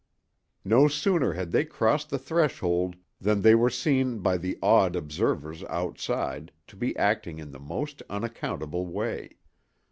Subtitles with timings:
[0.65, 5.63] No sooner had they crossed the threshold than they were seen by the awed observers
[5.65, 9.37] outside to be acting in the most unaccountable way.